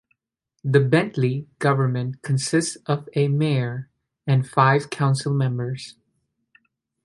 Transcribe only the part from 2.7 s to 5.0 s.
of a mayor and five